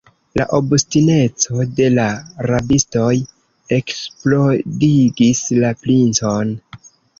[0.39, 2.05] La obstineco de la
[2.47, 3.13] rabistoj
[3.79, 6.59] eksplodigis la princon.